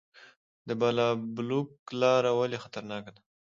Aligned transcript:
بالابلوک 0.79 1.71
لاره 2.01 2.31
ولې 2.39 2.57
خطرناکه 2.63 3.11
ده؟ 3.15 3.21